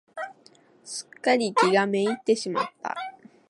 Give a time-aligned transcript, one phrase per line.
[0.83, 2.95] すっかり気が滅入ってしまった。